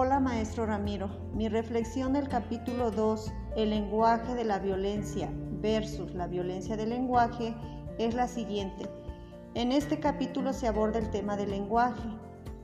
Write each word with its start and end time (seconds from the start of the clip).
Hola 0.00 0.20
maestro 0.20 0.64
Ramiro, 0.64 1.10
mi 1.34 1.48
reflexión 1.48 2.12
del 2.12 2.28
capítulo 2.28 2.92
2, 2.92 3.32
el 3.56 3.70
lenguaje 3.70 4.36
de 4.36 4.44
la 4.44 4.60
violencia 4.60 5.28
versus 5.60 6.14
la 6.14 6.28
violencia 6.28 6.76
del 6.76 6.90
lenguaje, 6.90 7.52
es 7.98 8.14
la 8.14 8.28
siguiente. 8.28 8.88
En 9.54 9.72
este 9.72 9.98
capítulo 9.98 10.52
se 10.52 10.68
aborda 10.68 11.00
el 11.00 11.10
tema 11.10 11.36
del 11.36 11.50
lenguaje. 11.50 12.08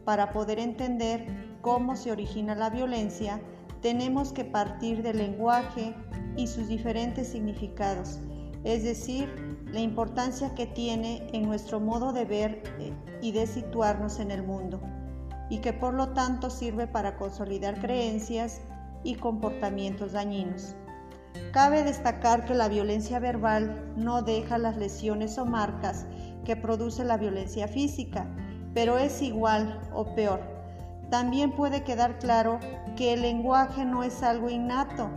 Para 0.04 0.32
poder 0.32 0.60
entender 0.60 1.26
cómo 1.60 1.96
se 1.96 2.12
origina 2.12 2.54
la 2.54 2.70
violencia, 2.70 3.40
tenemos 3.82 4.32
que 4.32 4.44
partir 4.44 5.02
del 5.02 5.18
lenguaje 5.18 5.92
y 6.36 6.46
sus 6.46 6.68
diferentes 6.68 7.26
significados, 7.26 8.20
es 8.62 8.84
decir, 8.84 9.28
la 9.72 9.80
importancia 9.80 10.54
que 10.54 10.68
tiene 10.68 11.26
en 11.32 11.46
nuestro 11.46 11.80
modo 11.80 12.12
de 12.12 12.26
ver 12.26 12.62
eh, 12.78 12.92
y 13.20 13.32
de 13.32 13.48
situarnos 13.48 14.20
en 14.20 14.30
el 14.30 14.44
mundo 14.44 14.80
y 15.48 15.58
que 15.58 15.72
por 15.72 15.94
lo 15.94 16.10
tanto 16.10 16.50
sirve 16.50 16.86
para 16.86 17.16
consolidar 17.16 17.80
creencias 17.80 18.60
y 19.02 19.16
comportamientos 19.16 20.12
dañinos. 20.12 20.74
Cabe 21.52 21.84
destacar 21.84 22.44
que 22.44 22.54
la 22.54 22.68
violencia 22.68 23.18
verbal 23.18 23.92
no 23.96 24.22
deja 24.22 24.58
las 24.58 24.76
lesiones 24.76 25.38
o 25.38 25.44
marcas 25.44 26.06
que 26.44 26.56
produce 26.56 27.04
la 27.04 27.16
violencia 27.16 27.68
física, 27.68 28.26
pero 28.72 28.98
es 28.98 29.22
igual 29.22 29.80
o 29.92 30.04
peor. 30.14 30.40
También 31.10 31.52
puede 31.52 31.84
quedar 31.84 32.18
claro 32.18 32.58
que 32.96 33.12
el 33.12 33.22
lenguaje 33.22 33.84
no 33.84 34.02
es 34.02 34.22
algo 34.22 34.50
innato, 34.50 35.10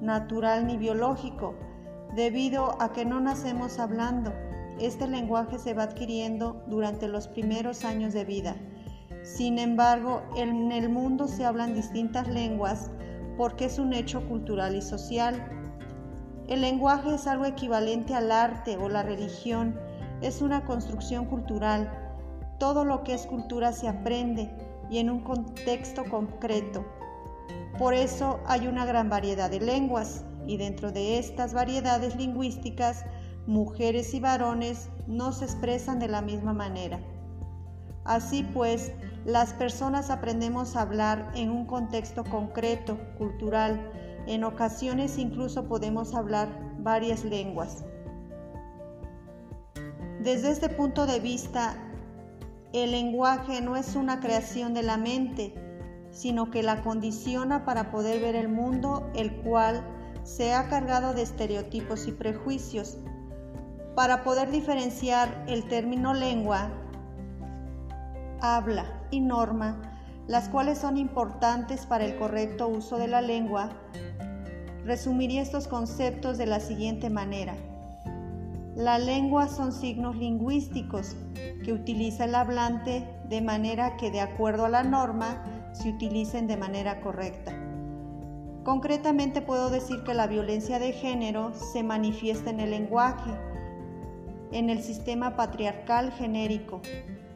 natural 0.00 0.66
ni 0.66 0.76
biológico, 0.76 1.54
debido 2.14 2.80
a 2.80 2.92
que 2.92 3.04
no 3.04 3.20
nacemos 3.20 3.78
hablando. 3.78 4.32
Este 4.80 5.06
lenguaje 5.06 5.58
se 5.58 5.74
va 5.74 5.84
adquiriendo 5.84 6.62
durante 6.66 7.08
los 7.08 7.28
primeros 7.28 7.84
años 7.84 8.12
de 8.12 8.24
vida. 8.24 8.56
Sin 9.22 9.58
embargo, 9.58 10.22
en 10.36 10.72
el 10.72 10.88
mundo 10.88 11.28
se 11.28 11.44
hablan 11.44 11.74
distintas 11.74 12.28
lenguas 12.28 12.90
porque 13.36 13.66
es 13.66 13.78
un 13.78 13.92
hecho 13.92 14.26
cultural 14.28 14.76
y 14.76 14.82
social. 14.82 15.42
El 16.48 16.62
lenguaje 16.62 17.14
es 17.14 17.26
algo 17.26 17.44
equivalente 17.44 18.14
al 18.14 18.30
arte 18.30 18.76
o 18.76 18.88
la 18.88 19.02
religión, 19.02 19.78
es 20.20 20.42
una 20.42 20.64
construcción 20.64 21.26
cultural. 21.26 21.90
Todo 22.58 22.84
lo 22.84 23.04
que 23.04 23.14
es 23.14 23.26
cultura 23.26 23.72
se 23.72 23.88
aprende 23.88 24.50
y 24.90 24.98
en 24.98 25.10
un 25.10 25.20
contexto 25.20 26.04
concreto. 26.04 26.84
Por 27.78 27.94
eso 27.94 28.40
hay 28.46 28.66
una 28.66 28.84
gran 28.84 29.08
variedad 29.08 29.50
de 29.50 29.60
lenguas 29.60 30.24
y 30.46 30.56
dentro 30.56 30.92
de 30.92 31.18
estas 31.18 31.54
variedades 31.54 32.16
lingüísticas, 32.16 33.04
mujeres 33.46 34.12
y 34.12 34.20
varones 34.20 34.90
no 35.06 35.32
se 35.32 35.44
expresan 35.44 35.98
de 35.98 36.08
la 36.08 36.20
misma 36.20 36.52
manera. 36.52 37.00
Así 38.04 38.42
pues, 38.42 38.92
las 39.24 39.52
personas 39.52 40.10
aprendemos 40.10 40.76
a 40.76 40.82
hablar 40.82 41.30
en 41.34 41.50
un 41.50 41.66
contexto 41.66 42.24
concreto, 42.24 42.98
cultural. 43.18 43.92
En 44.26 44.44
ocasiones 44.44 45.18
incluso 45.18 45.64
podemos 45.68 46.14
hablar 46.14 46.48
varias 46.78 47.24
lenguas. 47.24 47.84
Desde 50.22 50.50
este 50.50 50.68
punto 50.68 51.06
de 51.06 51.20
vista, 51.20 51.76
el 52.72 52.92
lenguaje 52.92 53.60
no 53.60 53.76
es 53.76 53.94
una 53.96 54.20
creación 54.20 54.74
de 54.74 54.82
la 54.82 54.96
mente, 54.96 55.54
sino 56.10 56.50
que 56.50 56.62
la 56.62 56.82
condiciona 56.82 57.64
para 57.64 57.90
poder 57.90 58.20
ver 58.20 58.36
el 58.36 58.48
mundo, 58.48 59.10
el 59.14 59.34
cual 59.42 59.84
se 60.22 60.54
ha 60.54 60.68
cargado 60.68 61.14
de 61.14 61.22
estereotipos 61.22 62.06
y 62.06 62.12
prejuicios. 62.12 62.98
Para 63.94 64.22
poder 64.22 64.50
diferenciar 64.50 65.44
el 65.46 65.66
término 65.68 66.14
lengua 66.14 66.70
habla 68.40 68.86
y 69.10 69.20
norma, 69.20 69.80
las 70.26 70.48
cuales 70.48 70.78
son 70.78 70.96
importantes 70.96 71.86
para 71.86 72.04
el 72.04 72.16
correcto 72.16 72.68
uso 72.68 72.98
de 72.98 73.08
la 73.08 73.20
lengua, 73.20 73.70
resumiría 74.84 75.42
estos 75.42 75.68
conceptos 75.68 76.38
de 76.38 76.46
la 76.46 76.60
siguiente 76.60 77.10
manera. 77.10 77.54
La 78.76 78.98
lengua 78.98 79.48
son 79.48 79.72
signos 79.72 80.16
lingüísticos 80.16 81.16
que 81.64 81.72
utiliza 81.72 82.24
el 82.24 82.34
hablante 82.34 83.06
de 83.28 83.42
manera 83.42 83.96
que 83.96 84.10
de 84.10 84.20
acuerdo 84.20 84.64
a 84.66 84.68
la 84.68 84.82
norma 84.82 85.44
se 85.72 85.90
utilicen 85.90 86.46
de 86.46 86.56
manera 86.56 87.00
correcta. 87.00 87.52
Concretamente 88.64 89.42
puedo 89.42 89.70
decir 89.70 90.02
que 90.04 90.14
la 90.14 90.26
violencia 90.26 90.78
de 90.78 90.92
género 90.92 91.52
se 91.54 91.82
manifiesta 91.82 92.50
en 92.50 92.60
el 92.60 92.70
lenguaje, 92.70 93.30
en 94.52 94.70
el 94.70 94.82
sistema 94.82 95.36
patriarcal 95.36 96.12
genérico, 96.12 96.80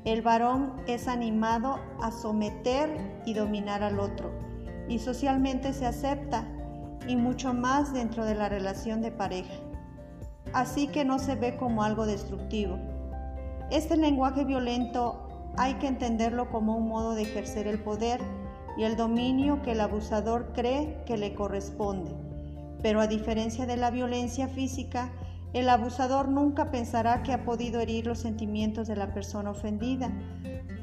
el 0.04 0.20
varón 0.20 0.74
es 0.86 1.08
animado 1.08 1.80
a 2.00 2.10
someter 2.10 3.22
y 3.24 3.32
dominar 3.32 3.82
al 3.82 3.98
otro 3.98 4.30
y 4.86 4.98
socialmente 4.98 5.72
se 5.72 5.86
acepta 5.86 6.46
y 7.08 7.16
mucho 7.16 7.54
más 7.54 7.92
dentro 7.92 8.24
de 8.24 8.34
la 8.34 8.48
relación 8.48 9.00
de 9.00 9.10
pareja. 9.10 9.54
Así 10.52 10.88
que 10.88 11.04
no 11.04 11.18
se 11.18 11.36
ve 11.36 11.56
como 11.56 11.82
algo 11.82 12.06
destructivo. 12.06 12.78
Este 13.70 13.96
lenguaje 13.96 14.44
violento 14.44 15.26
hay 15.56 15.74
que 15.74 15.86
entenderlo 15.86 16.50
como 16.50 16.76
un 16.76 16.88
modo 16.88 17.14
de 17.14 17.22
ejercer 17.22 17.66
el 17.66 17.82
poder 17.82 18.20
y 18.76 18.84
el 18.84 18.96
dominio 18.96 19.62
que 19.62 19.72
el 19.72 19.80
abusador 19.80 20.52
cree 20.52 21.02
que 21.06 21.16
le 21.16 21.34
corresponde. 21.34 22.12
Pero 22.82 23.00
a 23.00 23.06
diferencia 23.06 23.64
de 23.64 23.76
la 23.76 23.90
violencia 23.90 24.48
física, 24.48 25.10
el 25.54 25.68
abusador 25.68 26.28
nunca 26.28 26.70
pensará 26.72 27.22
que 27.22 27.32
ha 27.32 27.44
podido 27.44 27.80
herir 27.80 28.06
los 28.06 28.18
sentimientos 28.18 28.88
de 28.88 28.96
la 28.96 29.14
persona 29.14 29.52
ofendida, 29.52 30.12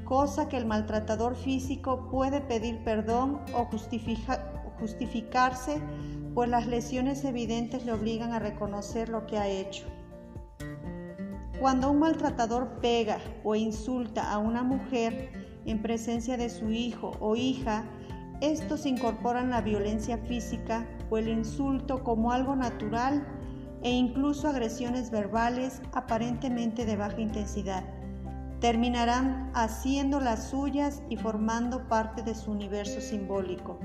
cosa 0.06 0.48
que 0.48 0.56
el 0.56 0.66
maltratador 0.66 1.36
físico 1.36 2.08
puede 2.10 2.40
pedir 2.40 2.82
perdón 2.86 3.42
o 3.54 3.68
justificarse, 4.80 5.82
pues 6.34 6.50
las 6.50 6.68
lesiones 6.68 7.26
evidentes 7.26 7.86
le 7.86 7.92
obligan 7.92 8.32
a 8.32 8.40
reconocer 8.40 9.10
lo 9.10 9.28
que 9.28 9.38
ha 9.38 9.50
hecho. 9.50 9.86
Cuando 11.60 11.92
un 11.92 12.00
maltratador 12.00 12.80
pega 12.80 13.20
o 13.44 13.56
insulta 13.56 14.32
a 14.32 14.38
una 14.38 14.64
mujer 14.64 15.34
en 15.66 15.82
presencia 15.82 16.38
de 16.38 16.50
su 16.50 16.72
hijo 16.72 17.12
o 17.20 17.36
hija, 17.36 17.84
estos 18.40 18.86
incorporan 18.86 19.50
la 19.50 19.60
violencia 19.62 20.18
física 20.18 20.88
o 21.10 21.18
el 21.18 21.28
insulto 21.28 22.04
como 22.06 22.32
algo 22.32 22.56
natural 22.56 23.28
e 23.84 23.92
incluso 23.92 24.48
agresiones 24.48 25.10
verbales 25.10 25.82
aparentemente 25.94 26.86
de 26.86 26.96
baja 26.96 27.20
intensidad. 27.20 27.84
Terminarán 28.60 29.52
haciendo 29.56 30.20
las 30.20 30.50
suyas 30.50 31.02
y 31.10 31.18
formando 31.18 31.88
parte 31.88 32.22
de 32.22 32.36
su 32.36 32.52
universo 32.52 33.02
simbólico. 33.02 33.80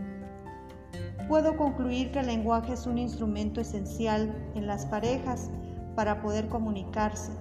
Puedo 1.28 1.56
concluir 1.56 2.12
que 2.12 2.20
el 2.20 2.26
lenguaje 2.26 2.74
es 2.74 2.86
un 2.86 2.98
instrumento 2.98 3.60
esencial 3.60 4.32
en 4.54 4.66
las 4.66 4.86
parejas 4.86 5.50
para 5.94 6.20
poder 6.20 6.48
comunicarse. 6.48 7.32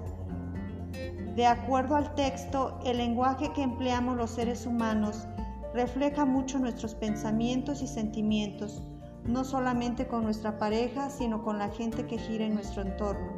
De 1.36 1.46
acuerdo 1.46 1.98
al 1.98 2.16
texto, 2.16 2.80
el 2.86 2.98
lenguaje 2.98 3.52
que 3.54 3.62
empleamos 3.62 4.16
los 4.16 4.32
seres 4.32 4.66
humanos 4.66 5.28
refleja 5.74 6.24
mucho 6.24 6.58
nuestros 6.58 6.96
pensamientos 6.96 7.82
y 7.82 7.88
sentimientos, 7.88 8.82
no 9.28 9.44
solamente 9.44 10.08
con 10.08 10.24
nuestra 10.24 10.58
pareja, 10.58 11.10
sino 11.10 11.44
con 11.44 11.58
la 11.58 11.70
gente 11.70 12.06
que 12.06 12.18
gira 12.18 12.46
en 12.46 12.54
nuestro 12.54 12.82
entorno. 12.82 13.34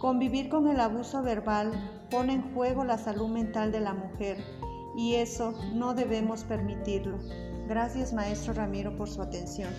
Convivir 0.00 0.48
con 0.48 0.68
el 0.68 0.80
abuso 0.80 1.22
verbal 1.22 1.72
pone 2.10 2.34
en 2.34 2.54
juego 2.54 2.84
la 2.84 2.98
salud 2.98 3.28
mental 3.28 3.72
de 3.72 3.80
la 3.80 3.94
mujer 3.94 4.36
y 4.96 5.14
eso 5.14 5.54
no 5.74 5.94
debemos 5.94 6.44
permitirlo. 6.44 7.18
Gracias, 7.68 8.12
maestro 8.12 8.52
Ramiro, 8.52 8.94
por 8.96 9.08
su 9.08 9.22
atención. 9.22 9.70